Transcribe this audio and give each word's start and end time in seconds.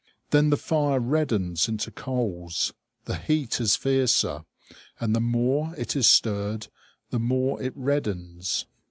Then 0.31 0.49
the 0.49 0.57
fire 0.57 0.99
reddens 0.99 1.69
into 1.69 1.91
coals. 1.91 2.73
The 3.05 3.17
heat 3.17 3.61
is 3.61 3.75
fiercer; 3.75 4.45
and 4.99 5.15
the 5.15 5.21
more 5.21 5.75
it 5.77 5.95
is 5.95 6.09
stirred, 6.09 6.69
the 7.11 7.19
more 7.19 7.61
it 7.61 7.73
reddens. 7.77 8.65